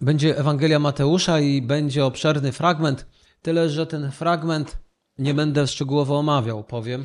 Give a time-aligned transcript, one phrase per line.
[0.00, 3.06] Będzie Ewangelia Mateusza i będzie obszerny fragment,
[3.42, 4.78] tyle że ten fragment
[5.18, 7.04] nie będę szczegółowo omawiał, powiem.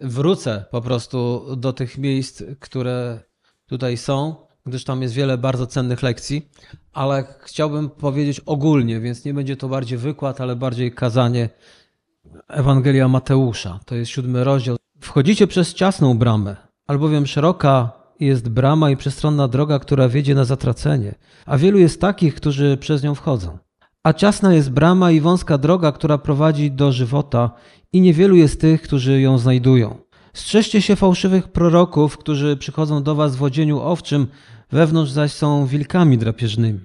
[0.00, 3.20] Wrócę po prostu do tych miejsc, które
[3.66, 6.48] tutaj są, gdyż tam jest wiele bardzo cennych lekcji,
[6.92, 11.48] ale chciałbym powiedzieć ogólnie, więc nie będzie to bardziej wykład, ale bardziej kazanie
[12.48, 13.80] Ewangelia Mateusza.
[13.86, 14.76] To jest siódmy rozdział.
[15.00, 21.14] Wchodzicie przez ciasną bramę, albowiem szeroka jest brama i przestronna droga, która wiedzie na zatracenie,
[21.46, 23.58] a wielu jest takich, którzy przez nią wchodzą.
[24.02, 27.50] A ciasna jest brama i wąska droga, która prowadzi do żywota,
[27.92, 29.98] i niewielu jest tych, którzy ją znajdują.
[30.32, 34.26] Strzeżcie się fałszywych proroków, którzy przychodzą do was w odzieniu owczym,
[34.72, 36.80] wewnątrz zaś są wilkami drapieżnymi.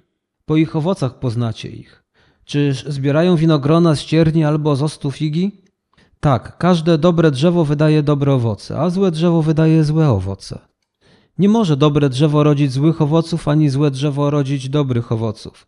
[0.45, 2.03] Po ich owocach poznacie ich.
[2.45, 5.61] Czyż zbierają winogrona z cierni albo z ostu figi?
[6.19, 10.72] Tak, każde dobre drzewo wydaje dobre owoce, a złe drzewo wydaje złe owoce.
[11.37, 15.67] Nie może dobre drzewo rodzić złych owoców, ani złe drzewo rodzić dobrych owoców.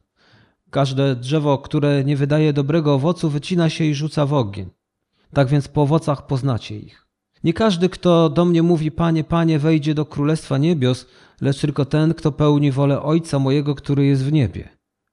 [0.70, 4.70] Każde drzewo, które nie wydaje dobrego owocu, wycina się i rzuca w ogień.
[5.34, 7.08] Tak więc po owocach poznacie ich.
[7.44, 11.06] Nie każdy, kto do mnie mówi, Panie, Panie, wejdzie do Królestwa Niebios,
[11.42, 14.70] lecz tylko ten, kto pełni wolę Ojca mojego, który jest w niebie.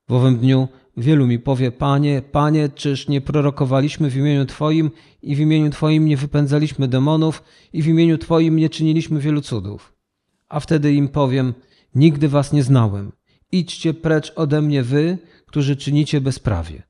[0.09, 4.91] W owym dniu wielu mi powie, Panie, Panie, czyż nie prorokowaliśmy w imieniu Twoim
[5.23, 9.92] i w imieniu Twoim nie wypędzaliśmy demonów i w imieniu Twoim nie czyniliśmy wielu cudów?
[10.53, 11.55] A wtedy im powiem,
[11.95, 13.13] nigdy Was nie znałem.
[13.53, 16.83] Idźcie precz ode mnie wy, którzy czynicie bezprawie.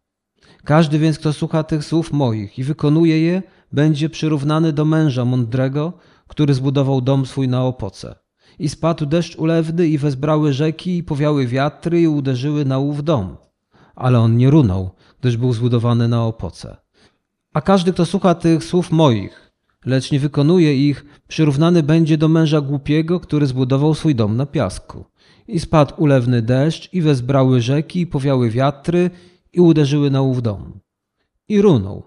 [0.65, 5.93] Każdy więc, kto słucha tych słów moich i wykonuje je, będzie przyrównany do męża mądrego,
[6.29, 8.15] który zbudował dom swój na opoce.
[8.59, 13.37] I spadł deszcz ulewny i wezbrały rzeki i powiały wiatry i uderzyły na ów dom.
[13.95, 16.77] Ale on nie runął, gdyż był zbudowany na opoce.
[17.55, 19.52] A każdy, kto słucha tych słów moich,
[19.85, 25.05] lecz nie wykonuje ich, przyrównany będzie do męża głupiego, który zbudował swój dom na piasku.
[25.49, 29.11] I spadł ulewny deszcz, i wezbrały rzeki, i powiały wiatry,
[29.53, 30.81] i uderzyły na ów dom.
[31.49, 32.03] I runął,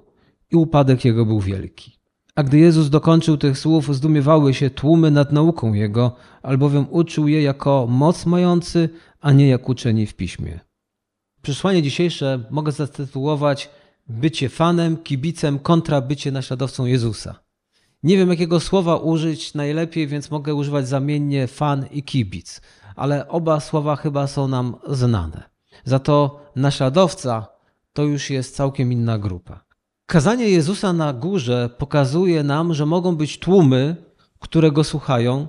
[0.51, 1.95] i upadek jego był wielki.
[2.35, 7.41] A gdy Jezus dokończył tych słów, zdumiewały się tłumy nad nauką Jego, albowiem uczył je
[7.41, 8.89] jako moc mający,
[9.21, 10.59] a nie jak uczeni w piśmie.
[11.41, 13.69] Przesłanie dzisiejsze mogę zatytułować
[14.07, 17.44] Bycie fanem, kibicem kontra bycie naśladowcą Jezusa.
[18.05, 22.61] Nie wiem, jakiego słowa użyć najlepiej, więc mogę używać zamiennie fan i kibic,
[22.95, 25.43] ale oba słowa chyba są nam znane.
[25.83, 27.47] Za to naśladowca
[27.93, 29.65] to już jest całkiem inna grupa.
[30.05, 33.95] Kazanie Jezusa na górze pokazuje nam, że mogą być tłumy,
[34.39, 35.47] które go słuchają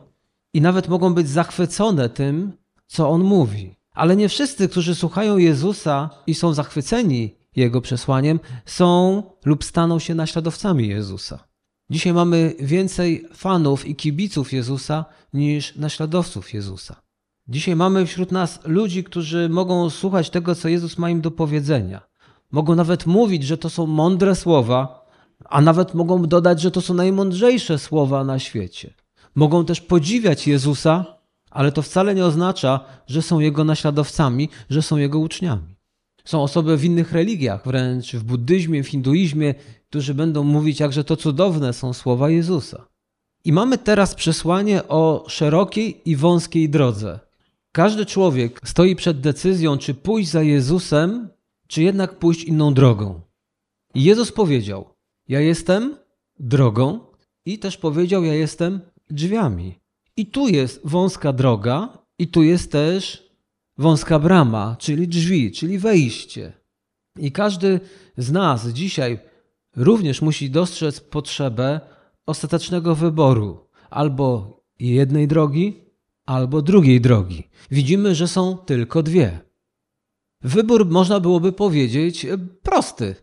[0.54, 2.52] i nawet mogą być zachwycone tym,
[2.86, 3.76] co on mówi.
[3.92, 10.14] Ale nie wszyscy, którzy słuchają Jezusa i są zachwyceni jego przesłaniem, są lub staną się
[10.14, 11.55] naśladowcami Jezusa.
[11.90, 16.96] Dzisiaj mamy więcej fanów i kibiców Jezusa niż naśladowców Jezusa.
[17.48, 22.00] Dzisiaj mamy wśród nas ludzi, którzy mogą słuchać tego, co Jezus ma im do powiedzenia.
[22.50, 25.06] Mogą nawet mówić, że to są mądre słowa,
[25.44, 28.94] a nawet mogą dodać, że to są najmądrzejsze słowa na świecie.
[29.34, 31.04] Mogą też podziwiać Jezusa,
[31.50, 35.76] ale to wcale nie oznacza, że są Jego naśladowcami, że są Jego uczniami.
[36.24, 39.54] Są osoby w innych religiach, wręcz w buddyzmie, w hinduizmie,
[39.90, 42.88] którzy będą mówić, jakże to cudowne są słowa Jezusa.
[43.44, 47.20] I mamy teraz przesłanie o szerokiej i wąskiej drodze.
[47.72, 51.28] Każdy człowiek stoi przed decyzją, czy pójść za Jezusem,
[51.66, 53.20] czy jednak pójść inną drogą.
[53.94, 54.88] I Jezus powiedział:
[55.28, 55.96] Ja jestem
[56.38, 57.00] drogą,
[57.46, 58.80] i też powiedział: Ja jestem
[59.10, 59.78] drzwiami.
[60.16, 63.30] I tu jest wąska droga, i tu jest też
[63.78, 66.52] wąska brama, czyli drzwi, czyli wejście.
[67.18, 67.80] I każdy
[68.16, 69.18] z nas dzisiaj
[69.76, 71.80] również musi dostrzec potrzebę
[72.26, 75.80] ostatecznego wyboru albo jednej drogi,
[76.26, 77.48] albo drugiej drogi.
[77.70, 79.40] Widzimy, że są tylko dwie.
[80.42, 82.26] Wybór można byłoby powiedzieć
[82.62, 83.14] prosty.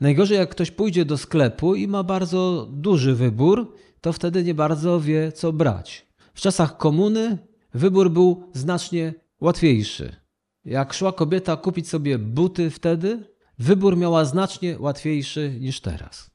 [0.00, 5.00] Najgorzej, jak ktoś pójdzie do sklepu i ma bardzo duży wybór, to wtedy nie bardzo
[5.00, 6.06] wie, co brać.
[6.34, 7.38] W czasach komuny
[7.74, 10.16] wybór był znacznie łatwiejszy.
[10.64, 13.24] Jak szła kobieta kupić sobie buty wtedy,
[13.58, 16.30] wybór miała znacznie łatwiejszy niż teraz.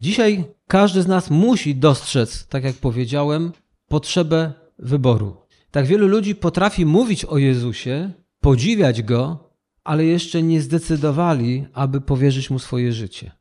[0.00, 3.52] Dzisiaj każdy z nas musi dostrzec, tak jak powiedziałem,
[3.88, 5.36] potrzebę wyboru.
[5.70, 9.50] Tak wielu ludzi potrafi mówić o Jezusie, podziwiać Go,
[9.84, 13.32] ale jeszcze nie zdecydowali, aby powierzyć Mu swoje życie.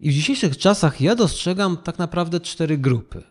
[0.00, 3.22] I w dzisiejszych czasach ja dostrzegam tak naprawdę cztery grupy.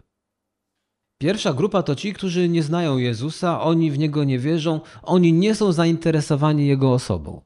[1.18, 5.56] Pierwsza grupa to ci, którzy nie znają Jezusa, oni w Niego nie wierzą, oni nie
[5.56, 7.42] są zainteresowani Jego osobą.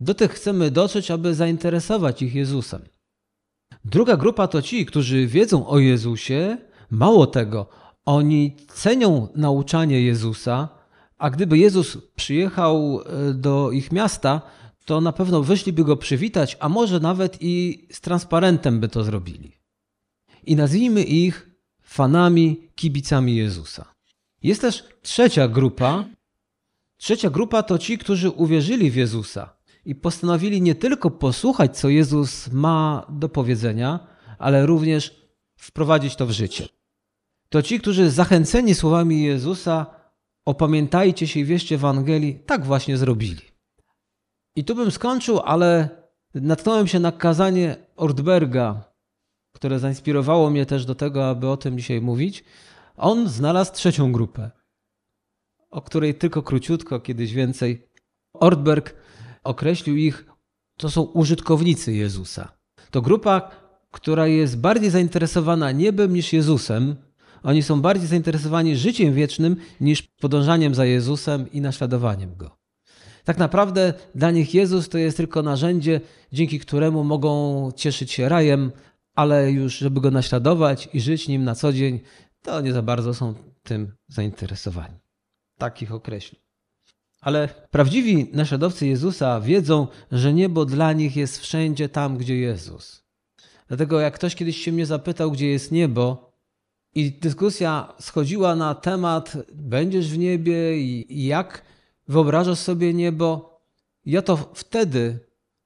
[0.00, 2.82] Do tych chcemy dotrzeć, aby zainteresować ich Jezusem.
[3.84, 6.58] Druga grupa to ci, którzy wiedzą o Jezusie,
[6.90, 7.66] mało tego,
[8.04, 10.68] oni cenią nauczanie Jezusa,
[11.20, 14.42] A gdyby Jezus przyjechał e, do ich miasta,
[14.84, 19.52] to na pewno wyszliby go przywitać, a może nawet i z transparentem by to zrobili.
[20.44, 21.50] I nazwijmy ich
[21.82, 23.94] fanami, kibicami Jezusa.
[24.42, 26.04] Jest też trzecia grupa.
[26.96, 32.52] Trzecia grupa to ci, którzy uwierzyli w Jezusa i postanowili nie tylko posłuchać, co Jezus
[32.52, 34.06] ma do powiedzenia,
[34.38, 36.68] ale również wprowadzić to w życie.
[37.48, 39.86] To ci, którzy zachęceni słowami Jezusa,
[40.44, 43.42] opamiętajcie się i wierzcie Ewangelii, tak właśnie zrobili.
[44.56, 45.88] I tu bym skończył, ale
[46.34, 48.84] natknąłem się na kazanie Ortberga,
[49.52, 52.44] które zainspirowało mnie też do tego, aby o tym dzisiaj mówić.
[52.96, 54.50] On znalazł trzecią grupę,
[55.70, 57.88] o której tylko króciutko, kiedyś więcej.
[58.32, 58.94] Ortberg
[59.44, 60.24] określił ich,
[60.76, 62.52] to są użytkownicy Jezusa.
[62.90, 63.50] To grupa,
[63.90, 66.96] która jest bardziej zainteresowana niebem niż Jezusem.
[67.42, 72.60] Oni są bardziej zainteresowani życiem wiecznym niż podążaniem za Jezusem i naśladowaniem Go.
[73.24, 76.00] Tak naprawdę dla nich Jezus to jest tylko narzędzie,
[76.32, 78.72] dzięki któremu mogą cieszyć się rajem,
[79.14, 82.00] ale już żeby Go naśladować i żyć nim na co dzień,
[82.42, 84.98] to nie za bardzo są tym zainteresowani.
[85.58, 86.38] Takich określi.
[87.20, 93.04] Ale prawdziwi naśladowcy Jezusa wiedzą, że niebo dla nich jest wszędzie tam, gdzie Jezus.
[93.68, 96.30] Dlatego jak ktoś kiedyś się mnie zapytał, gdzie jest niebo,
[96.94, 101.62] i dyskusja schodziła na temat, będziesz w niebie i jak
[102.08, 103.60] wyobrażasz sobie niebo,
[104.04, 105.18] ja to wtedy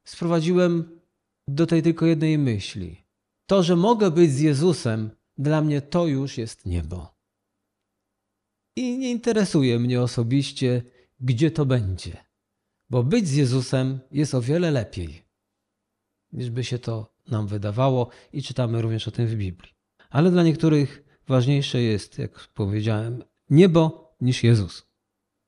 [0.05, 1.01] sprowadziłem
[1.49, 3.05] do tej tylko jednej myśli.
[3.47, 7.15] To, że mogę być z Jezusem, dla mnie to już jest niebo.
[8.77, 10.83] I nie interesuje mnie osobiście,
[11.21, 12.25] gdzie to będzie,
[12.91, 15.25] bo być z Jezusem jest o wiele lepiej,
[16.33, 19.75] niż by się to nam wydawało i czytamy również o tym w Biblii.
[20.11, 24.87] Ale dla niektórych ważniejsze jest, jak powiedziałem, niebo niż Jezus.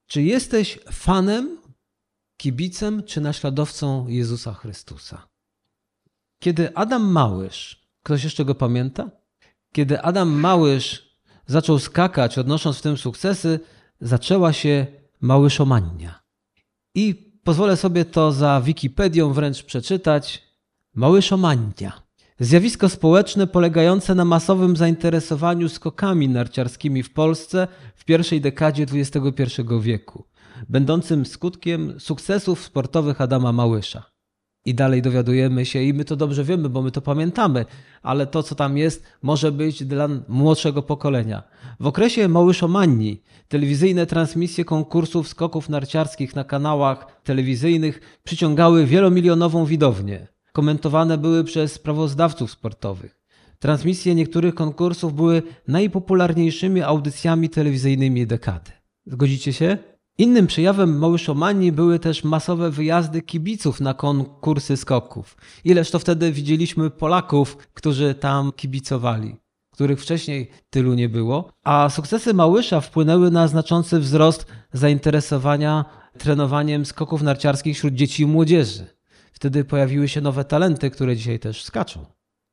[0.06, 1.58] Czy jesteś fanem,
[2.36, 5.28] kibicem czy naśladowcą Jezusa Chrystusa?
[6.38, 9.10] Kiedy Adam Małysz, ktoś jeszcze go pamięta?
[9.72, 11.16] Kiedy Adam Małysz
[11.46, 13.60] zaczął skakać, odnosząc w tym sukcesy,
[14.00, 14.86] zaczęła się
[15.20, 16.20] Małyszomania.
[16.94, 20.42] I pozwolę sobie to za Wikipedią wręcz przeczytać.
[20.94, 22.06] Małyszomania.
[22.40, 29.42] Zjawisko społeczne polegające na masowym zainteresowaniu skokami narciarskimi w Polsce w pierwszej dekadzie XXI
[29.80, 30.24] wieku,
[30.68, 34.15] będącym skutkiem sukcesów sportowych Adama Małysza.
[34.66, 37.64] I dalej dowiadujemy się, i my to dobrze wiemy, bo my to pamiętamy,
[38.02, 41.42] ale to, co tam jest, może być dla młodszego pokolenia.
[41.80, 50.26] W okresie Małyszomanii telewizyjne transmisje konkursów skoków narciarskich na kanałach telewizyjnych przyciągały wielomilionową widownię
[50.56, 53.20] komentowane były przez sprawozdawców sportowych.
[53.58, 58.70] Transmisje niektórych konkursów były najpopularniejszymi audycjami telewizyjnymi dekady.
[59.06, 59.78] Zgodzicie się?
[60.18, 65.36] Innym przejawem małyszomanii były też masowe wyjazdy kibiców na konkursy skoków.
[65.64, 69.36] Ileż to wtedy widzieliśmy Polaków, którzy tam kibicowali,
[69.72, 71.52] których wcześniej tylu nie było.
[71.64, 75.84] A sukcesy Małysza wpłynęły na znaczący wzrost zainteresowania
[76.18, 78.86] trenowaniem skoków narciarskich wśród dzieci i młodzieży.
[79.32, 82.06] Wtedy pojawiły się nowe talenty, które dzisiaj też skaczą.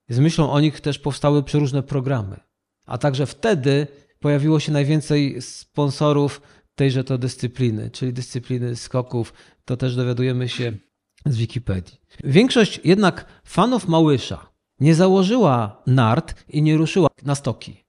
[0.09, 2.39] Z myślą o nich też powstały przeróżne programy.
[2.86, 3.88] A także wtedy
[4.19, 6.42] pojawiło się najwięcej sponsorów
[6.75, 9.34] tejże to dyscypliny, czyli dyscypliny skoków.
[9.66, 10.74] To też dowiadujemy się
[11.25, 11.97] z Wikipedii.
[12.24, 17.83] Większość jednak fanów Małysza nie założyła nart i nie ruszyła na stoki.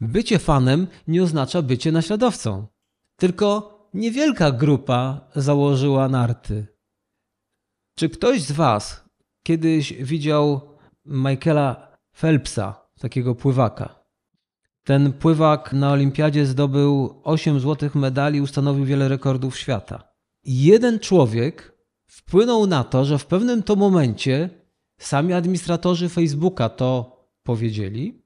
[0.00, 2.66] Bycie fanem nie oznacza bycie naśladowcą.
[3.16, 6.66] Tylko niewielka grupa założyła narty.
[7.98, 9.04] Czy ktoś z Was
[9.42, 10.60] kiedyś widział
[11.04, 13.97] Michaela Phelpsa, takiego pływaka?
[14.88, 20.02] Ten pływak na olimpiadzie zdobył 8 złotych medali, ustanowił wiele rekordów świata.
[20.44, 21.72] Jeden człowiek
[22.06, 24.50] wpłynął na to, że w pewnym to momencie
[24.98, 28.22] sami administratorzy Facebooka to powiedzieli,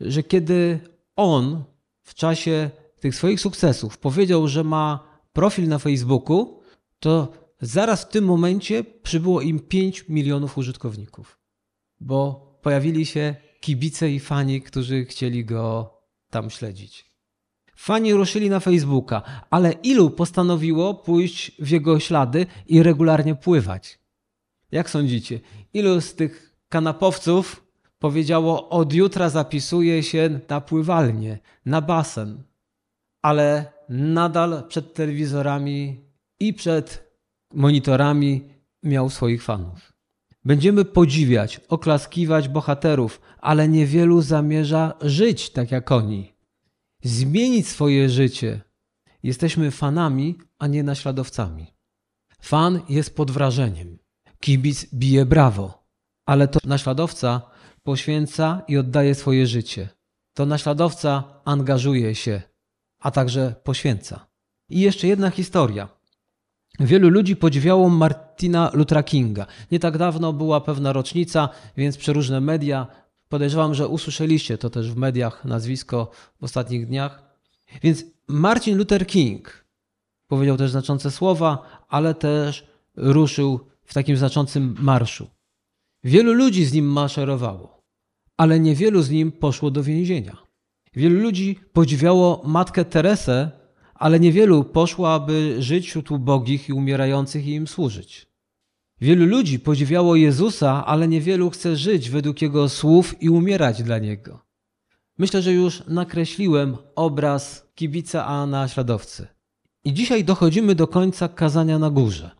[0.00, 0.80] że kiedy
[1.16, 1.64] on
[2.02, 6.60] w czasie tych swoich sukcesów powiedział, że ma profil na Facebooku,
[6.98, 7.32] to
[7.62, 11.38] Zaraz w tym momencie przybyło im 5 milionów użytkowników,
[12.00, 15.94] bo pojawili się kibice i fani, którzy chcieli go
[16.30, 17.12] tam śledzić.
[17.76, 23.98] Fani ruszyli na Facebooka, ale ilu postanowiło pójść w jego ślady i regularnie pływać?
[24.72, 25.40] Jak sądzicie,
[25.74, 27.66] ilu z tych kanapowców
[27.98, 32.42] powiedziało: Od jutra zapisuję się na pływalnię, na basen,
[33.22, 36.04] ale nadal przed telewizorami
[36.40, 37.12] i przed
[37.54, 38.48] monitorami
[38.82, 39.91] miał swoich fanów.
[40.44, 46.32] Będziemy podziwiać, oklaskiwać bohaterów, ale niewielu zamierza żyć tak jak oni.
[47.02, 48.60] Zmienić swoje życie
[49.22, 51.66] Jesteśmy fanami, a nie naśladowcami.
[52.40, 53.98] Fan jest pod wrażeniem.
[54.40, 55.86] Kibic bije brawo,
[56.26, 57.42] ale to naśladowca
[57.82, 59.88] poświęca i oddaje swoje życie.
[60.34, 62.42] To naśladowca angażuje się,
[62.98, 64.26] a także poświęca.
[64.68, 65.88] I jeszcze jedna historia.
[66.80, 69.46] Wielu ludzi podziwiało Martina Luthera Kinga.
[69.70, 72.86] Nie tak dawno była pewna rocznica, więc przeróżne media,
[73.28, 76.10] podejrzewam, że usłyszeliście to też w mediach nazwisko
[76.40, 77.22] w ostatnich dniach.
[77.82, 79.64] Więc Martin Luther King
[80.26, 85.26] powiedział też znaczące słowa, ale też ruszył w takim znaczącym marszu.
[86.04, 87.82] Wielu ludzi z nim maszerowało,
[88.36, 90.36] ale niewielu z nim poszło do więzienia.
[90.94, 93.50] Wielu ludzi podziwiało matkę Teresę,
[94.02, 98.26] ale niewielu poszło, aby żyć wśród ubogich i umierających i im służyć.
[99.00, 104.40] Wielu ludzi podziwiało Jezusa, ale niewielu chce żyć według Jego słów i umierać dla Niego.
[105.18, 109.26] Myślę, że już nakreśliłem obraz kibica a naśladowcy.
[109.84, 112.30] I dzisiaj dochodzimy do końca kazania na górze.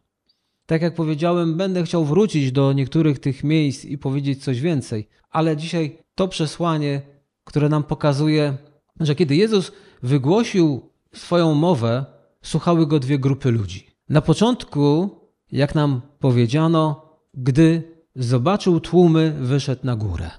[0.66, 5.56] Tak jak powiedziałem, będę chciał wrócić do niektórych tych miejsc i powiedzieć coś więcej, ale
[5.56, 7.02] dzisiaj to przesłanie,
[7.44, 8.56] które nam pokazuje,
[9.00, 12.04] że kiedy Jezus wygłosił swoją mowę,
[12.42, 13.86] słuchały go dwie grupy ludzi.
[14.08, 15.10] Na początku,
[15.52, 20.30] jak nam powiedziano, gdy zobaczył tłumy, wyszedł na górę.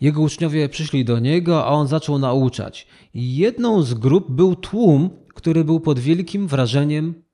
[0.00, 2.86] Jego uczniowie przyszli do niego, a on zaczął nauczać.
[3.14, 7.24] Jedną z grup był tłum, który był pod wielkim wrażeniem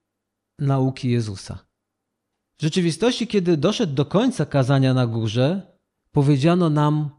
[0.59, 1.59] nauki Jezusa.
[2.59, 5.73] W rzeczywistości, kiedy doszedł do końca kazania na górze,
[6.13, 7.11] powiedziano nam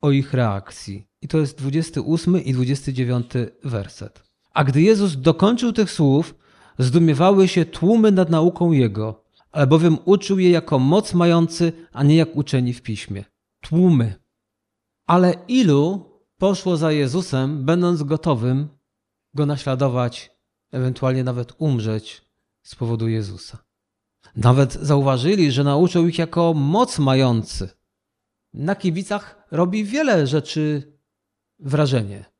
[0.00, 1.06] o ich reakcji.
[1.22, 3.26] I to jest 28 i 29
[3.64, 4.22] werset.
[4.56, 6.34] A gdy Jezus dokończył tych słów,
[6.78, 12.36] zdumiewały się tłumy nad nauką Jego, albowiem uczył je jako moc mający, a nie jak
[12.36, 13.24] uczeni w piśmie.
[13.60, 14.14] Tłumy.
[15.06, 18.68] Ale ilu poszło za Jezusem, będąc gotowym
[19.34, 20.30] go naśladować,
[20.72, 22.24] ewentualnie nawet umrzeć
[22.62, 23.58] z powodu Jezusa?
[24.36, 27.68] Nawet zauważyli, że nauczył ich jako moc mający.
[28.54, 30.92] Na kibicach robi wiele rzeczy
[31.58, 32.35] wrażenie.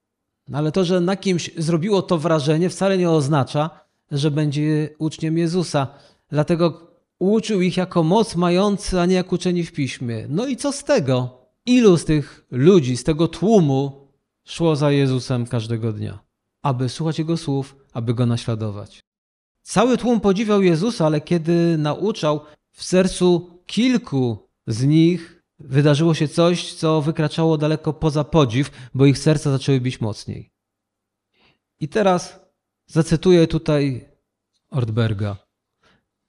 [0.52, 3.70] Ale to, że na kimś zrobiło to wrażenie, wcale nie oznacza,
[4.10, 5.86] że będzie uczniem Jezusa.
[6.30, 10.26] Dlatego uczył ich jako moc mający, a nie jak uczeni w piśmie.
[10.28, 11.38] No i co z tego?
[11.66, 14.08] Ilu z tych ludzi, z tego tłumu
[14.44, 16.18] szło za Jezusem każdego dnia,
[16.62, 19.00] aby słuchać Jego słów, aby Go naśladować?
[19.62, 22.40] Cały tłum podziwiał Jezusa, ale kiedy nauczał,
[22.72, 29.18] w sercu kilku z nich wydarzyło się coś, co wykraczało daleko poza podziw, bo ich
[29.18, 30.50] serca zaczęły bić mocniej.
[31.80, 32.40] I teraz
[32.86, 34.08] zacytuję tutaj
[34.70, 35.36] Ortberga.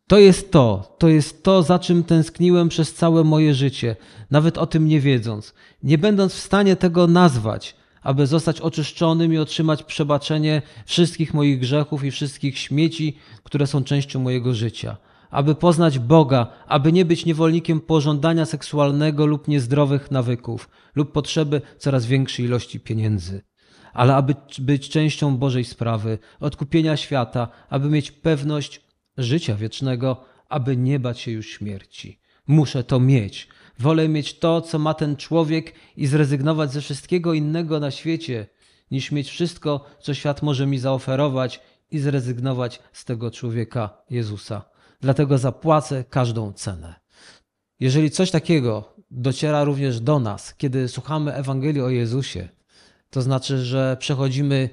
[0.08, 3.96] To jest to, to jest to, za czym tęskniłem przez całe moje życie,
[4.32, 5.54] nawet o tym nie wiedząc,
[5.84, 12.04] nie będąc w stanie tego nazwać, aby zostać oczyszczonym i otrzymać przebaczenie wszystkich moich grzechów
[12.04, 14.98] i wszystkich śmieci, które są częścią mojego życia.
[15.30, 22.06] Aby poznać Boga, aby nie być niewolnikiem pożądania seksualnego lub niezdrowych nawyków, lub potrzeby coraz
[22.06, 23.42] większej ilości pieniędzy
[23.98, 28.82] ale aby być częścią Bożej sprawy, odkupienia świata, aby mieć pewność
[29.18, 32.20] życia wiecznego, aby nie bać się już śmierci.
[32.48, 33.48] Muszę to mieć.
[33.80, 38.48] Wolę mieć to, co ma ten człowiek i zrezygnować ze wszystkiego innego na świecie,
[38.92, 44.77] niż mieć wszystko, co świat może mi zaoferować i zrezygnować z tego człowieka Jezusa.
[45.02, 46.96] Dlatego zapłacę każdą cenę.
[47.80, 52.50] Jeżeli coś takiego dociera również do nas, kiedy słuchamy Ewangelii o Jezusie,
[53.10, 54.70] to znaczy, że przechodzimy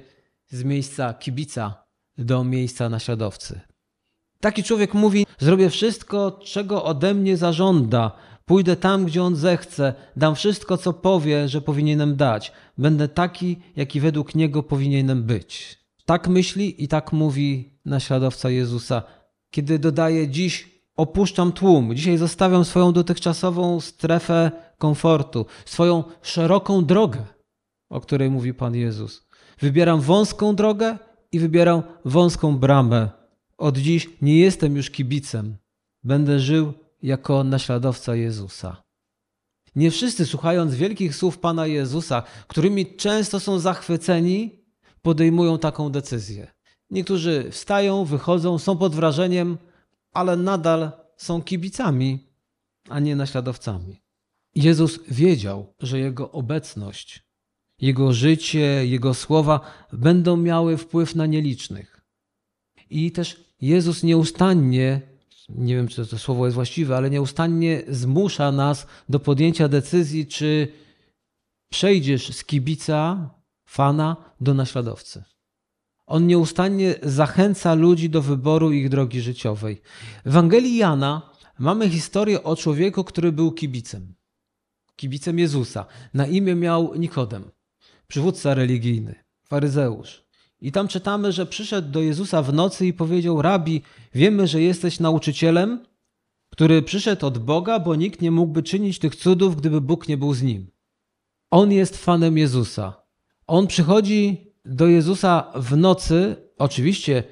[0.47, 1.85] z miejsca kibica
[2.17, 3.59] do miejsca naśladowcy.
[4.39, 8.11] Taki człowiek mówi: Zrobię wszystko, czego ode mnie zażąda.
[8.45, 12.51] Pójdę tam, gdzie on zechce, dam wszystko, co powie, że powinienem dać.
[12.77, 15.79] Będę taki, jaki według niego powinienem być.
[16.05, 19.03] Tak myśli i tak mówi naśladowca Jezusa.
[19.55, 27.25] Kiedy dodaje dziś opuszczam tłum, dzisiaj zostawiam swoją dotychczasową strefę komfortu, swoją szeroką drogę,
[27.89, 29.27] o której mówi Pan Jezus.
[29.61, 30.97] Wybieram wąską drogę
[31.31, 33.09] i wybieram wąską bramę
[33.57, 35.57] od dziś nie jestem już kibicem.
[36.03, 38.83] Będę żył jako naśladowca Jezusa.
[39.75, 44.65] Nie wszyscy, słuchając wielkich słów Pana Jezusa, którymi często są zachwyceni,
[45.01, 46.54] podejmują taką decyzję.
[46.89, 49.57] Niektórzy wstają, wychodzą, są pod wrażeniem,
[50.13, 52.19] ale nadal są kibicami,
[52.89, 54.01] a nie naśladowcami.
[54.55, 57.23] Jezus wiedział, że Jego obecność,
[57.81, 59.59] Jego życie, Jego słowa
[59.93, 62.01] będą miały wpływ na nielicznych.
[62.89, 65.01] I też Jezus nieustannie,
[65.49, 70.67] nie wiem czy to słowo jest właściwe, ale nieustannie zmusza nas do podjęcia decyzji, czy
[71.69, 73.29] przejdziesz z kibica,
[73.67, 75.23] fana do naśladowcy.
[76.07, 79.81] On nieustannie zachęca ludzi do wyboru ich drogi życiowej.
[80.25, 84.13] W Ewangelii Jana mamy historię o człowieku, który był kibicem.
[84.95, 85.85] Kibicem Jezusa.
[86.13, 87.51] Na imię miał Nikodem,
[88.07, 89.15] przywódca religijny,
[89.47, 90.25] faryzeusz.
[90.61, 93.81] I tam czytamy, że przyszedł do Jezusa w nocy i powiedział: Rabi,
[94.13, 95.85] wiemy, że jesteś nauczycielem,
[96.49, 100.33] który przyszedł od Boga, bo nikt nie mógłby czynić tych cudów, gdyby Bóg nie był
[100.33, 100.67] z nim.
[101.51, 102.93] On jest fanem Jezusa.
[103.47, 106.35] On przychodzi do Jezusa w nocy.
[106.57, 107.23] Oczywiście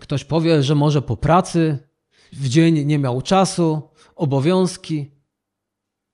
[0.00, 1.78] ktoś powie, że może po pracy,
[2.32, 3.82] w dzień nie miał czasu,
[4.16, 5.10] obowiązki,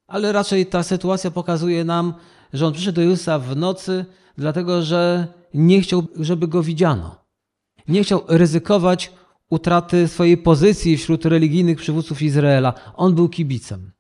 [0.07, 2.15] ale raczej ta sytuacja pokazuje nam,
[2.53, 4.05] że on przyszedł do Jezusa w nocy,
[4.39, 7.25] dlatego że nie chciał, żeby go widziano.
[7.89, 9.13] Nie chciał ryzykować
[9.51, 12.75] utraty swojej pozycji wśród religijnych przywódców Izraela.
[12.97, 13.93] On był kibicem.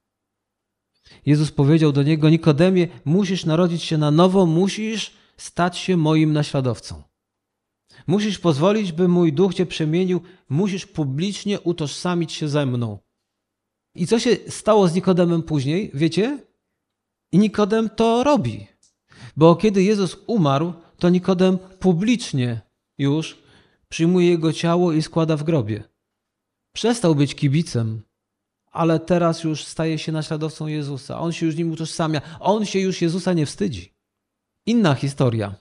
[1.26, 7.02] Jezus powiedział do niego: Nikodemie, musisz narodzić się na nowo, musisz stać się moim naśladowcą.
[8.06, 12.99] Musisz pozwolić, by mój duch cię przemienił, musisz publicznie utożsamić się ze mną.
[13.94, 16.38] I co się stało z Nikodemem później, wiecie?
[17.32, 18.66] I Nikodem to robi.
[19.37, 22.61] Bo kiedy Jezus umarł, to Nikodem publicznie
[22.99, 23.38] już
[23.88, 25.84] przyjmuje jego ciało i składa w grobie.
[26.75, 28.02] Przestał być kibicem,
[28.72, 31.20] ale teraz już staje się naśladowcą Jezusa.
[31.20, 32.20] On się już nim utożsamia.
[32.40, 33.92] On się już Jezusa nie wstydzi.
[34.66, 35.54] Inna historia.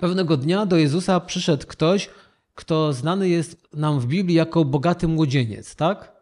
[0.00, 2.10] Pewnego dnia do Jezusa przyszedł ktoś,
[2.54, 6.12] kto znany jest nam w Biblii jako bogaty młodzieniec, tak?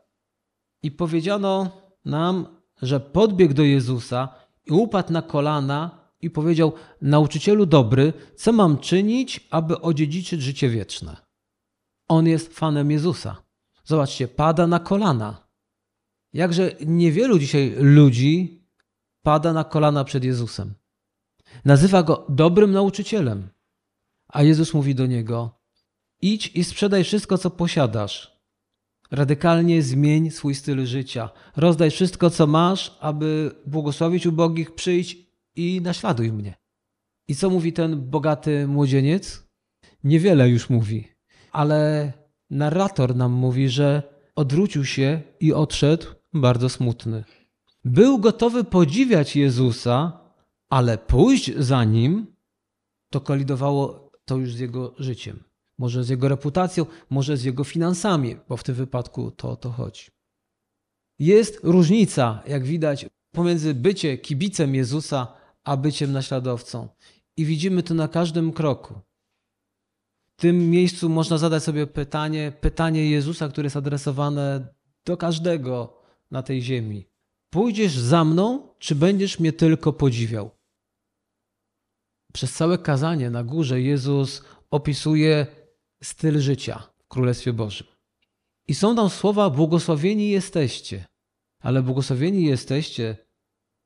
[0.83, 1.71] I powiedziano
[2.05, 2.47] nam,
[2.83, 4.29] że podbiegł do Jezusa
[4.67, 5.91] i upadł na kolana
[6.21, 11.17] i powiedział: Nauczycielu dobry, co mam czynić, aby odziedziczyć życie wieczne?
[12.09, 13.37] On jest fanem Jezusa.
[13.85, 15.49] Zobaczcie, pada na kolana.
[16.33, 18.65] Jakże niewielu dzisiaj ludzi
[19.23, 20.75] pada na kolana przed Jezusem.
[21.65, 23.49] Nazywa go dobrym nauczycielem.
[24.29, 25.61] A Jezus mówi do niego:
[26.23, 28.35] Idź i sprzedaj wszystko, co posiadasz.
[29.11, 31.31] Radykalnie zmień swój styl życia.
[31.57, 35.17] Rozdaj wszystko, co masz, aby błogosławić ubogich, przyjdź
[35.57, 36.55] i naśladuj mnie.
[37.29, 39.45] I co mówi ten bogaty młodzieniec?
[40.05, 41.09] Niewiele już mówi,
[41.53, 42.13] ale
[42.51, 44.03] narrator nam mówi, że
[44.37, 47.25] odwrócił się i odszedł bardzo smutny.
[47.85, 50.24] Był gotowy podziwiać Jezusa,
[50.75, 52.27] ale pójść za nim
[53.13, 55.45] to kolidowało to już z jego życiem.
[55.79, 59.71] Może z jego reputacją, może z jego finansami, bo w tym wypadku to o to
[59.71, 60.07] chodzi.
[61.19, 65.27] Jest różnica, jak widać, pomiędzy bycie kibicem Jezusa,
[65.65, 66.89] a byciem naśladowcą.
[67.37, 68.95] I widzimy to na każdym kroku.
[70.37, 76.43] W tym miejscu można zadać sobie pytanie, pytanie Jezusa, które jest adresowane do każdego na
[76.43, 77.07] tej ziemi.
[77.51, 80.54] Pójdziesz za mną, czy będziesz mnie tylko podziwiał?
[82.35, 85.47] Przez całe kazanie na górze Jezus opisuje
[86.03, 87.87] styl życia w Królestwie Bożym.
[88.69, 91.05] I są tam słowa: Błogosławieni jesteście.
[91.61, 93.17] Ale błogosławieni jesteście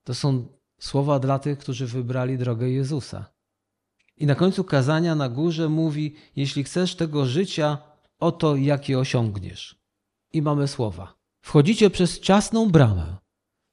[0.05, 0.47] to są
[0.81, 3.27] słowa dla tych, którzy wybrali drogę Jezusa.
[4.17, 7.79] I na końcu kazania na górze mówi: Jeśli chcesz tego życia,
[8.19, 9.79] oto jakie osiągniesz.
[10.33, 13.17] I mamy słowa: Wchodzicie przez ciasną bramę,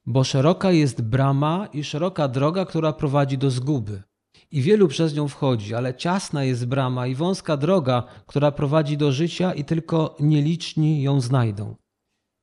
[0.06, 4.02] bo szeroka jest brama i szeroka droga, która prowadzi do zguby
[4.50, 9.12] i wielu przez nią wchodzi, ale ciasna jest brama i wąska droga, która prowadzi do
[9.12, 11.76] życia i tylko nieliczni ją znajdą.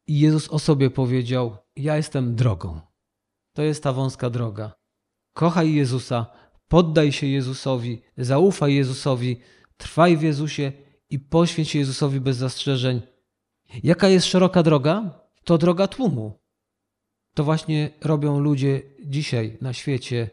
[0.07, 2.81] I Jezus o sobie powiedział: Ja jestem drogą.
[3.53, 4.75] To jest ta wąska droga.
[5.33, 6.25] Kochaj Jezusa,
[6.67, 9.39] poddaj się Jezusowi, zaufaj Jezusowi,
[9.77, 10.71] trwaj w Jezusie
[11.09, 13.01] i poświęć się Jezusowi bez zastrzeżeń.
[13.83, 15.19] Jaka jest szeroka droga?
[15.43, 16.39] To droga tłumu.
[17.33, 20.29] To właśnie robią ludzie dzisiaj na świecie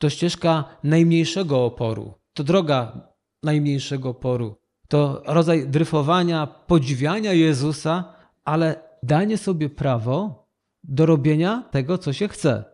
[0.00, 3.08] to ścieżka najmniejszego oporu, to droga
[3.42, 4.56] najmniejszego oporu,
[4.88, 10.46] to rodzaj dryfowania, podziwiania Jezusa, ale danie sobie prawo
[10.84, 12.64] do robienia tego, co się chce.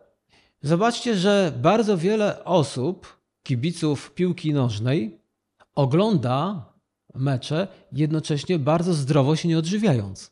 [0.61, 5.21] Zobaczcie, że bardzo wiele osób, kibiców piłki nożnej,
[5.75, 6.65] ogląda
[7.15, 10.31] mecze jednocześnie bardzo zdrowo się nie odżywiając.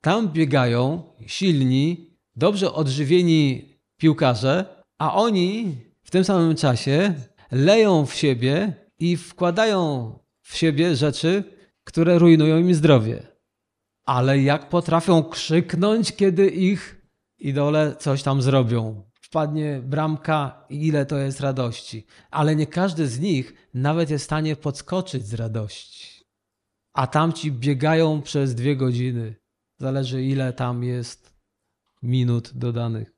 [0.00, 5.76] Tam biegają silni, dobrze odżywieni piłkarze, a oni
[6.12, 7.14] tym samym czasie
[7.50, 11.44] leją w siebie i wkładają w siebie rzeczy,
[11.84, 13.22] które rujnują im zdrowie.
[14.04, 17.06] Ale jak potrafią krzyknąć, kiedy ich
[17.38, 19.02] idole coś tam zrobią.
[19.20, 22.06] Wpadnie bramka i ile to jest radości.
[22.30, 26.24] Ale nie każdy z nich nawet jest w stanie podskoczyć z radości.
[26.92, 29.34] A tamci biegają przez dwie godziny.
[29.78, 31.34] Zależy ile tam jest
[32.02, 33.12] minut dodanych.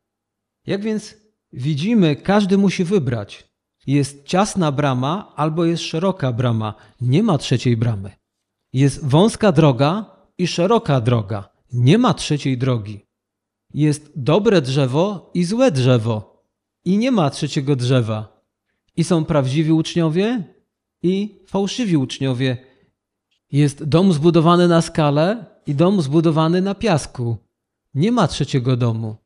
[0.67, 1.24] Jak więc
[1.55, 3.49] widzimy, każdy musi wybrać.
[3.87, 6.75] Jest ciasna brama albo jest szeroka brama.
[7.01, 8.11] Nie ma trzeciej bramy.
[8.73, 11.49] Jest wąska droga i szeroka droga.
[11.73, 13.07] Nie ma trzeciej drogi.
[13.75, 16.45] Jest dobre drzewo i złe drzewo.
[16.85, 18.45] I nie ma trzeciego drzewa.
[18.97, 20.45] I są prawdziwi uczniowie
[21.03, 22.59] i fałszywi uczniowie.
[23.53, 27.37] Jest dom zbudowany na skale i dom zbudowany na piasku.
[27.95, 29.24] Nie ma trzeciego domu.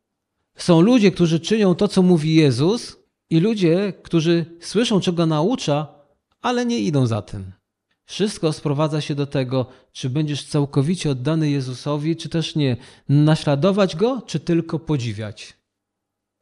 [0.59, 2.97] Są ludzie, którzy czynią to, co mówi Jezus,
[3.31, 5.87] i ludzie, którzy słyszą, czego naucza,
[6.41, 7.53] ale nie idą za tym.
[8.05, 12.77] Wszystko sprowadza się do tego, czy będziesz całkowicie oddany Jezusowi, czy też nie.
[13.09, 15.57] Naśladować go, czy tylko podziwiać.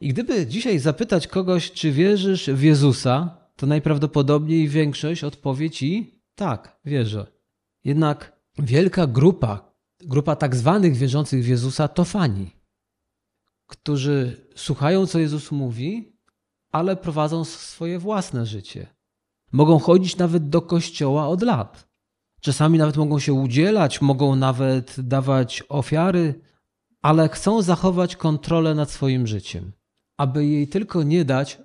[0.01, 6.81] I gdyby dzisiaj zapytać kogoś, czy wierzysz w Jezusa, to najprawdopodobniej większość odpowie ci tak,
[6.85, 7.27] wierzę.
[7.85, 12.56] Jednak wielka grupa, grupa tak zwanych wierzących w Jezusa to fani,
[13.67, 16.13] którzy słuchają, co Jezus mówi,
[16.73, 18.87] ale prowadzą swoje własne życie.
[19.53, 21.89] Mogą chodzić nawet do kościoła od lat.
[22.41, 26.41] Czasami nawet mogą się udzielać, mogą nawet dawać ofiary,
[27.03, 29.73] ale chcą zachować kontrolę nad swoim życiem,
[30.17, 31.59] aby jej tylko nie dać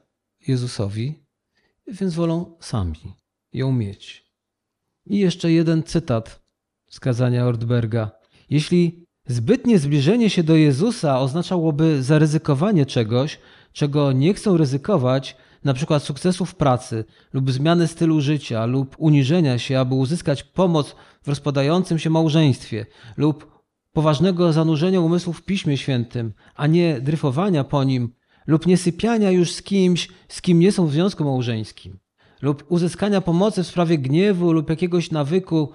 [0.47, 1.25] Jezusowi,
[1.87, 3.15] więc wolą sami
[3.53, 4.31] ją mieć.
[5.05, 6.41] I jeszcze jeden cytat
[6.89, 8.11] z kazania Ortberga.
[8.49, 13.39] Jeśli zbytnie zbliżenie się do Jezusa oznaczałoby zaryzykowanie czegoś,
[13.73, 15.35] czego nie chcą ryzykować,
[15.73, 21.27] przykład sukcesu w pracy lub zmiany stylu życia lub uniżenia się, aby uzyskać pomoc w
[21.27, 22.85] rozpadającym się małżeństwie
[23.17, 23.61] lub
[23.93, 28.13] poważnego zanurzenia umysłu w Piśmie Świętym, a nie dryfowania po nim
[28.47, 31.99] lub niesypiania już z kimś, z kim nie są w związku małżeńskim
[32.41, 35.69] lub uzyskania pomocy w sprawie gniewu lub jakiegoś nawyku,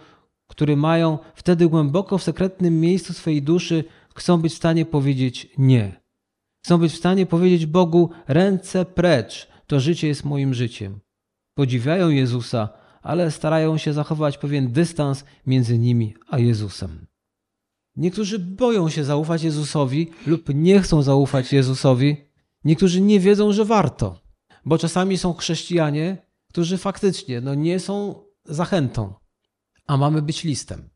[0.47, 6.01] który mają, wtedy głęboko w sekretnym miejscu swojej duszy chcą być w stanie powiedzieć nie.
[6.65, 11.01] Chcą być w stanie powiedzieć Bogu: ręce precz, to życie jest moim życiem.
[11.55, 12.69] Podziwiają Jezusa,
[13.03, 17.07] ale starają się zachować pewien dystans między nimi a Jezusem.
[17.97, 22.17] Niektórzy boją się zaufać Jezusowi lub nie chcą zaufać Jezusowi.
[22.65, 24.21] Niektórzy nie wiedzą, że warto,
[24.65, 29.15] bo czasami są chrześcijanie, którzy faktycznie no, nie są zachętą,
[29.87, 30.89] a mamy być listem.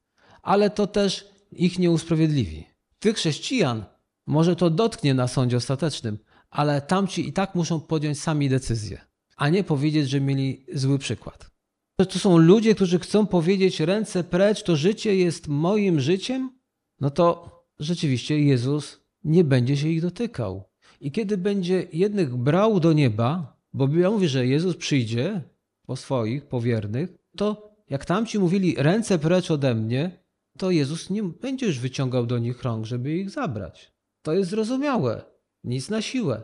[0.42, 2.66] Ale to też ich nie usprawiedliwi.
[2.98, 3.84] Tych chrześcijan
[4.26, 6.18] może to dotknie na sądzie ostatecznym,
[6.50, 9.00] ale tamci i tak muszą podjąć sami decyzję,
[9.36, 11.50] a nie powiedzieć, że mieli zły przykład.
[11.96, 16.58] To są ludzie, którzy chcą powiedzieć ręce precz, to życie jest moim życiem,
[17.00, 20.64] no to rzeczywiście Jezus nie będzie się ich dotykał.
[21.00, 25.42] I kiedy będzie jednych brał do nieba, bo Biblia mówi, że Jezus przyjdzie
[25.86, 30.24] po swoich, powiernych, to jak tamci mówili ręce precz ode mnie,
[30.58, 33.92] to Jezus nie będzie już wyciągał do nich rąk, żeby ich zabrać.
[34.22, 35.24] To jest zrozumiałe.
[35.64, 36.42] Nic na siłę.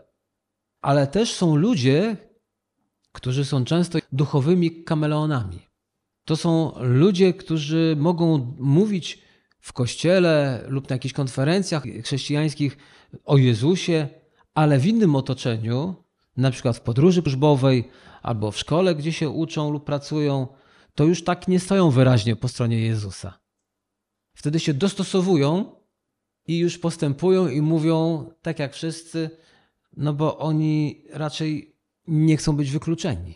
[0.83, 2.17] Ale też są ludzie,
[3.13, 5.59] którzy są często duchowymi kameleonami.
[6.25, 9.23] To są ludzie, którzy mogą mówić
[9.61, 12.77] w kościele lub na jakichś konferencjach chrześcijańskich
[13.25, 14.09] o Jezusie,
[14.55, 15.95] ale w innym otoczeniu,
[16.37, 17.89] na przykład w podróży służbowej
[18.23, 20.49] albo w szkole, gdzie się uczą lub pracują,
[20.97, 23.39] to już tak nie stoją wyraźnie po stronie Jezusa.
[24.35, 25.73] Wtedy się dostosowują
[26.47, 29.31] i już postępują i mówią tak jak wszyscy,
[29.97, 33.35] no bo oni raczej nie chcą być wykluczeni.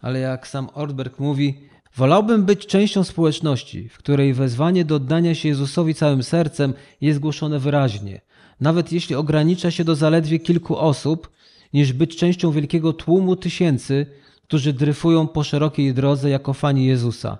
[0.00, 5.48] Ale jak sam Ortberg mówi, wolałbym być częścią społeczności, w której wezwanie do oddania się
[5.48, 8.20] Jezusowi całym sercem jest głoszone wyraźnie,
[8.60, 11.30] nawet jeśli ogranicza się do zaledwie kilku osób,
[11.72, 14.06] niż być częścią wielkiego tłumu tysięcy,
[14.46, 17.38] którzy dryfują po szerokiej drodze jako fani Jezusa,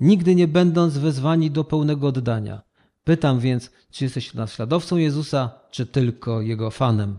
[0.00, 2.62] nigdy nie będąc wezwani do pełnego oddania.
[3.04, 7.18] Pytam więc, czy jesteś naśladowcą Jezusa, czy tylko jego fanem?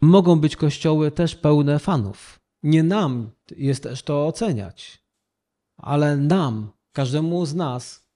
[0.00, 2.40] Mogą być kościoły też pełne fanów.
[2.62, 5.04] Nie nam jest też to oceniać,
[5.76, 8.10] ale nam, każdemu z nas,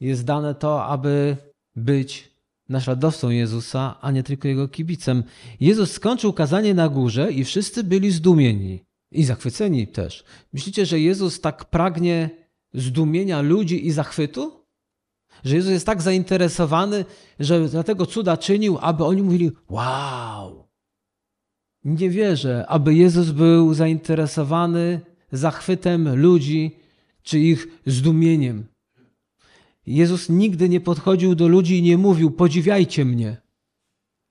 [0.00, 1.36] jest dane to, aby
[1.76, 2.30] być
[2.68, 5.24] naśladowcą Jezusa, a nie tylko jego kibicem.
[5.60, 10.24] Jezus skończył kazanie na górze i wszyscy byli zdumieni i zachwyceni też.
[10.52, 12.30] Myślicie, że Jezus tak pragnie
[12.74, 14.66] zdumienia ludzi i zachwytu?
[15.44, 17.04] Że Jezus jest tak zainteresowany,
[17.40, 20.68] że dlatego cuda czynił, aby oni mówili: Wow!
[21.84, 25.00] Nie wierzę, aby Jezus był zainteresowany
[25.32, 26.76] zachwytem ludzi
[27.22, 28.66] czy ich zdumieniem.
[29.86, 33.36] Jezus nigdy nie podchodził do ludzi i nie mówił: Podziwiajcie mnie,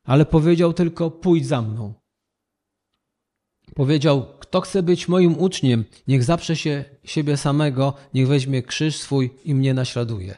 [0.04, 1.94] ale powiedział tylko: Pójdź za mną.
[3.74, 9.34] Powiedział: Kto chce być moim uczniem, niech zaprze się siebie samego, niech weźmie krzyż swój
[9.46, 10.38] i mnie naśladuje.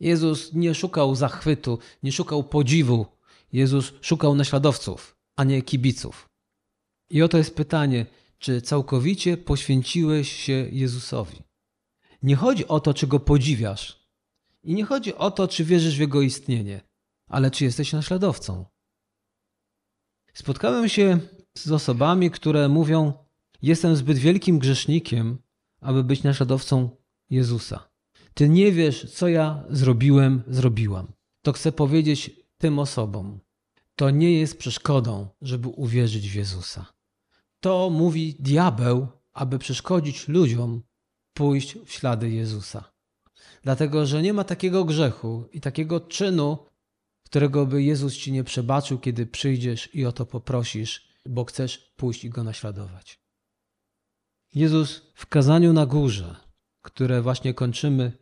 [0.00, 3.06] Jezus nie szukał zachwytu, nie szukał podziwu.
[3.52, 6.28] Jezus szukał naśladowców, a nie kibiców.
[7.10, 8.06] I oto jest pytanie:
[8.38, 11.42] czy całkowicie poświęciłeś się Jezusowi.
[12.22, 14.08] Nie chodzi o to, czy go podziwiasz,
[14.62, 16.80] i nie chodzi o to, czy wierzysz w jego istnienie,
[17.28, 18.64] ale czy jesteś naśladowcą.
[20.34, 21.20] Spotkałem się
[21.62, 23.12] z osobami, które mówią:
[23.62, 25.38] Jestem zbyt wielkim grzesznikiem,
[25.80, 26.90] aby być naśladowcą
[27.30, 27.88] Jezusa.
[28.34, 31.12] Ty nie wiesz, co ja zrobiłem, zrobiłam.
[31.42, 33.40] To chcę powiedzieć tym osobom.
[33.96, 36.86] To nie jest przeszkodą, żeby uwierzyć w Jezusa.
[37.60, 40.82] To mówi diabeł, aby przeszkodzić ludziom
[41.32, 42.92] pójść w ślady Jezusa.
[43.62, 46.58] Dlatego, że nie ma takiego grzechu i takiego czynu,
[47.24, 52.24] którego by Jezus ci nie przebaczył, kiedy przyjdziesz i o to poprosisz, bo chcesz pójść
[52.24, 53.20] i go naśladować.
[54.54, 56.36] Jezus w kazaniu na górze,
[56.82, 58.12] które właśnie kończymy,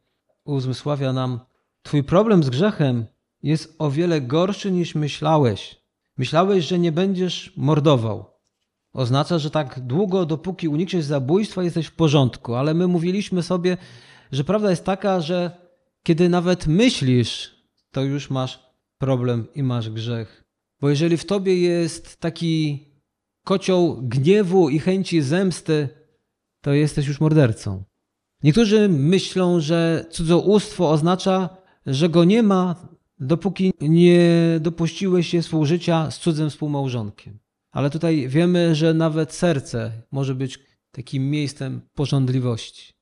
[0.44, 1.40] uzmysławia nam:
[1.82, 3.06] Twój problem z grzechem
[3.42, 5.86] jest o wiele gorszy niż myślałeś.
[6.18, 8.36] Myślałeś, że nie będziesz mordował.
[8.92, 13.76] Oznacza, że tak długo, dopóki unikniesz zabójstwa, jesteś w porządku, ale my mówiliśmy sobie,
[14.32, 15.68] że prawda jest taka, że
[16.02, 17.56] kiedy nawet myślisz,
[17.90, 18.66] to już masz
[18.98, 20.45] problem i masz grzech.
[20.80, 22.84] Bo jeżeli w tobie jest taki
[23.44, 25.88] kocioł gniewu i chęci zemsty,
[26.60, 27.84] to jesteś już mordercą.
[28.42, 32.88] Niektórzy myślą, że cudzołóstwo oznacza, że go nie ma,
[33.20, 37.38] dopóki nie dopuściłeś się współżycia z cudzym współmałżonkiem.
[37.70, 40.58] Ale tutaj wiemy, że nawet serce może być
[40.90, 42.92] takim miejscem porządliwości.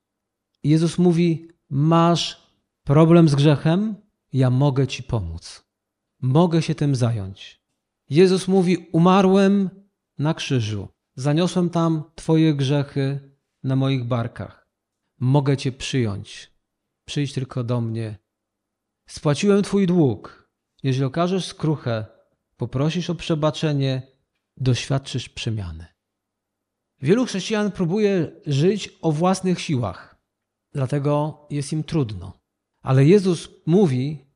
[0.65, 2.43] Jezus mówi: Masz
[2.85, 3.95] problem z grzechem,
[4.33, 5.65] ja mogę ci pomóc.
[6.23, 7.64] Mogę się tym zająć.
[8.11, 9.71] Jezus mówi: Umarłem
[10.19, 14.69] na krzyżu, zaniosłem tam Twoje grzechy na moich barkach.
[15.19, 16.53] Mogę Cię przyjąć.
[17.05, 18.19] Przyjdź tylko do mnie.
[19.09, 20.51] Spłaciłem Twój dług.
[20.83, 22.07] Jeżeli okażesz skruchę,
[22.57, 24.03] poprosisz o przebaczenie,
[24.57, 25.87] doświadczysz przemiany.
[27.01, 30.15] Wielu chrześcijan próbuje żyć o własnych siłach
[30.75, 32.41] dlatego jest im trudno.
[32.83, 34.27] Ale Jezus mówi: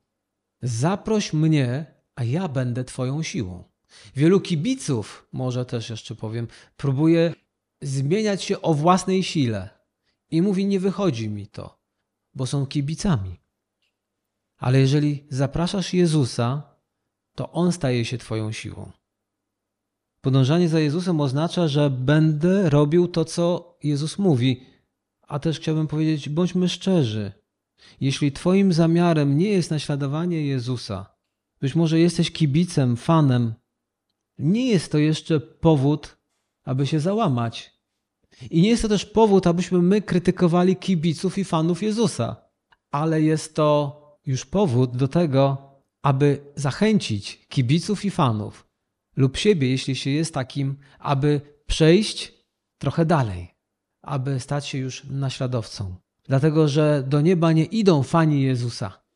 [0.63, 3.65] Zaproś mnie, a ja będę Twoją siłą.
[4.17, 7.35] Wielu kibiców, może też jeszcze powiem, próbuje
[7.83, 9.69] zmieniać się o własnej sile
[10.31, 11.79] i mówi: Nie wychodzi mi to,
[12.35, 13.41] bo są kibicami.
[14.59, 16.63] Ale jeżeli zapraszasz Jezusa,
[17.35, 18.91] to On staje się Twoją siłą.
[20.21, 24.67] Podążanie za Jezusem oznacza, że będę robił to, co Jezus mówi
[25.29, 27.33] a też chciałbym powiedzieć, bądźmy szczerzy.
[28.01, 31.18] Jeśli Twoim zamiarem nie jest naśladowanie Jezusa,
[31.61, 33.55] być może jesteś kibicem, fanem,
[34.38, 36.16] nie jest to jeszcze powód,
[36.64, 37.79] aby się załamać.
[38.51, 42.37] I nie jest to też powód, abyśmy my krytykowali kibiców i fanów Jezusa,
[42.90, 48.68] ale jest to już powód do tego, aby zachęcić kibiców i fanów
[49.16, 52.33] lub siebie, jeśli się jest takim, aby przejść
[52.79, 53.59] trochę dalej
[54.09, 55.94] aby stać się już naśladowcą.
[56.25, 59.08] Dlatego, że do nieba nie idą fani Jezusa.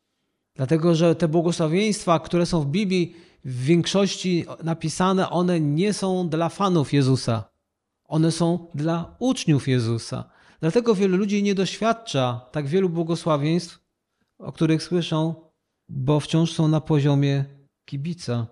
[0.55, 6.49] Dlatego, że te błogosławieństwa, które są w Biblii, w większości napisane, one nie są dla
[6.49, 7.43] fanów Jezusa.
[8.05, 10.29] One są dla uczniów Jezusa.
[10.59, 13.79] Dlatego wielu ludzi nie doświadcza tak wielu błogosławieństw,
[14.37, 15.35] o których słyszą,
[15.89, 17.45] bo wciąż są na poziomie
[17.85, 18.47] kibica.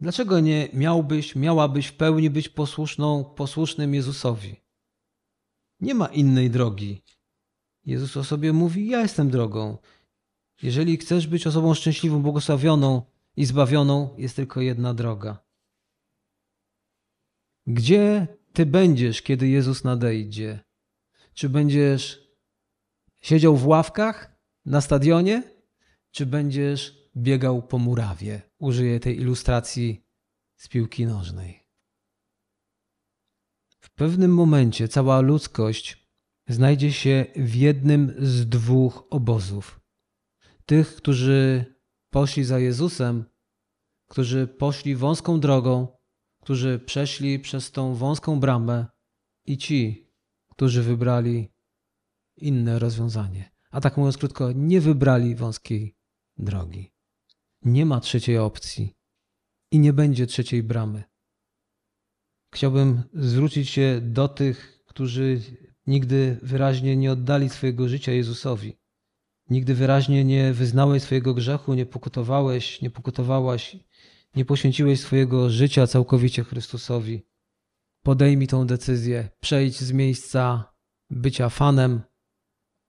[0.00, 4.56] Dlaczego nie miałbyś, miałabyś w pełni być posłuszną, posłusznym Jezusowi?
[5.80, 7.02] Nie ma innej drogi.
[7.84, 9.78] Jezus o sobie mówi: Ja jestem drogą.
[10.62, 13.02] Jeżeli chcesz być osobą szczęśliwą, błogosławioną
[13.36, 15.44] i zbawioną, jest tylko jedna droga.
[17.66, 20.60] Gdzie ty będziesz, kiedy Jezus nadejdzie?
[21.34, 22.28] Czy będziesz
[23.20, 25.42] siedział w ławkach na stadionie,
[26.10, 28.42] czy będziesz biegał po murawie?
[28.58, 30.04] Użyję tej ilustracji
[30.56, 31.66] z piłki nożnej.
[33.80, 36.08] W pewnym momencie cała ludzkość
[36.48, 39.81] znajdzie się w jednym z dwóch obozów.
[40.66, 41.64] Tych, którzy
[42.10, 43.24] poszli za Jezusem,
[44.08, 45.98] którzy poszli wąską drogą,
[46.42, 48.86] którzy przeszli przez tą wąską bramę,
[49.46, 50.08] i ci,
[50.50, 51.48] którzy wybrali
[52.36, 53.50] inne rozwiązanie.
[53.70, 55.96] A tak mówiąc krótko, nie wybrali wąskiej
[56.36, 56.92] drogi.
[57.62, 58.96] Nie ma trzeciej opcji
[59.70, 61.04] i nie będzie trzeciej bramy.
[62.54, 65.40] Chciałbym zwrócić się do tych, którzy
[65.86, 68.78] nigdy wyraźnie nie oddali swojego życia Jezusowi.
[69.50, 73.76] Nigdy wyraźnie nie wyznałeś swojego grzechu, nie pokutowałeś, nie pokutowałaś,
[74.36, 77.22] nie poświęciłeś swojego życia całkowicie Chrystusowi.
[78.02, 80.72] Podejmij tą decyzję, przejdź z miejsca
[81.10, 82.02] bycia fanem,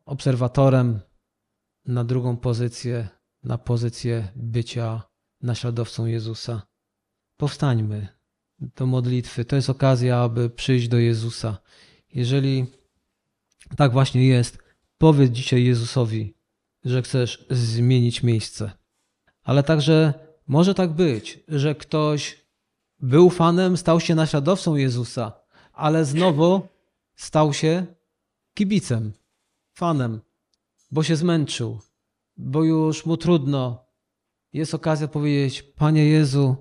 [0.06, 1.00] obserwatorem
[1.86, 3.08] na drugą pozycję,
[3.44, 5.04] na pozycję bycia
[5.42, 6.62] naśladowcą Jezusa.
[7.38, 8.08] Powstańmy
[8.60, 9.46] do modlitwy.
[9.46, 11.58] To jest okazja, aby przyjść do Jezusa.
[12.14, 12.66] Jeżeli
[13.78, 14.58] tak właśnie jest,
[14.98, 16.34] powiedz dzisiaj Jezusowi,
[16.86, 18.72] że chcesz zmienić miejsce.
[19.44, 20.14] Ale także
[20.48, 22.46] może tak być, że ktoś
[23.00, 25.32] był fanem, stał się naśladowcą Jezusa,
[25.74, 26.68] ale znowu
[27.16, 27.86] stał się
[28.54, 29.14] kibicem,
[29.74, 30.22] fanem,
[30.92, 31.80] bo się zmęczył,
[32.38, 33.86] bo już mu trudno.
[34.54, 36.56] Jest okazja powiedzieć: Panie Jezu,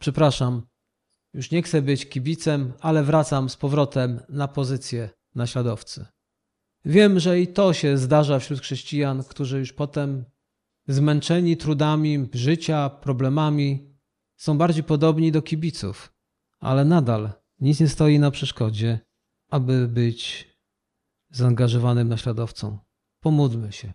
[0.00, 0.62] przepraszam,
[1.34, 6.06] już nie chcę być kibicem, ale wracam z powrotem na pozycję naśladowcy.
[6.88, 10.24] Wiem, że i to się zdarza wśród chrześcijan, którzy już potem
[10.88, 13.96] zmęczeni trudami życia, problemami,
[14.36, 16.12] są bardziej podobni do kibiców,
[16.60, 18.98] ale nadal nic nie stoi na przeszkodzie,
[19.50, 20.48] aby być
[21.30, 22.78] zaangażowanym naśladowcą.
[23.20, 23.92] Pomódlmy się.